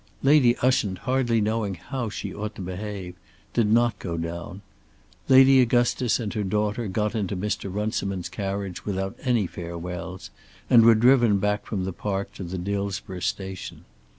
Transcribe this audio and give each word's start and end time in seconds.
Lady 0.23 0.57
Ushant, 0.63 0.97
hardly 0.97 1.39
knowing 1.39 1.75
how 1.75 2.09
she 2.09 2.33
ought 2.33 2.55
to 2.55 2.61
behave, 2.63 3.13
did 3.53 3.67
not 3.71 3.99
go 3.99 4.17
down. 4.17 4.63
Lady 5.29 5.61
Augustus 5.61 6.19
and 6.19 6.33
her 6.33 6.41
daughter 6.43 6.87
got 6.87 7.13
into 7.13 7.37
Mr. 7.37 7.71
Runciman's 7.71 8.27
carriage 8.27 8.83
without 8.83 9.15
any 9.21 9.45
farewells, 9.45 10.31
and 10.71 10.83
were 10.83 10.95
driven 10.95 11.37
back 11.37 11.67
from 11.67 11.85
the 11.85 11.93
park 11.93 12.33
to 12.33 12.43
the 12.43 12.57
Dillsborough 12.57 13.19
Station. 13.19 13.85